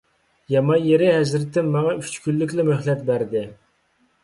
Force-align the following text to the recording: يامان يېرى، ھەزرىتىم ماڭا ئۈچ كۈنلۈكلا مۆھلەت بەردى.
يامان 0.53 0.79
يېرى، 0.85 1.09
ھەزرىتىم 1.17 1.69
ماڭا 1.77 1.93
ئۈچ 1.99 2.17
كۈنلۈكلا 2.25 2.67
مۆھلەت 2.73 3.07
بەردى. 3.13 3.47